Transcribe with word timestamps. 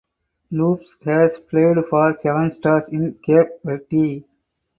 Lopes 0.49 0.95
has 1.05 1.37
played 1.51 1.77
for 1.87 2.17
Seven 2.23 2.51
Stars 2.57 2.85
in 2.91 3.13
Cape 3.23 3.49
Verde. 3.63 4.25